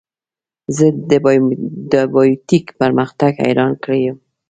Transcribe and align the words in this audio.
زه 0.75 0.85
د 1.91 1.95
بایو 2.13 2.39
ټیک 2.47 2.65
پرمختګ 2.81 3.31
حیران 3.45 3.71
کړی 3.83 4.01
یم. 4.05 4.17